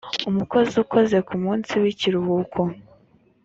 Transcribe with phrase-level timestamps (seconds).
[0.29, 2.61] umukozi ukoze ku munsi w ikiruhuko